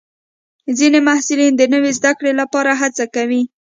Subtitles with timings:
[0.77, 3.41] ځینې محصلین د نوي زده کړې لپاره هڅه کوي.